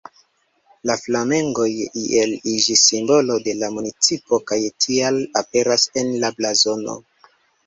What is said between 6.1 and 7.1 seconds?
la blazono.